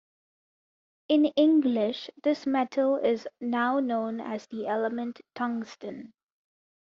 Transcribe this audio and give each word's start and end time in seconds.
In 1.09 1.25
English, 1.25 2.09
this 2.23 2.47
metal 2.47 2.95
is 2.95 3.27
now 3.39 3.79
known 3.79 4.19
as 4.19 4.47
the 4.47 4.65
element 4.65 5.21
tungsten. 5.35 6.13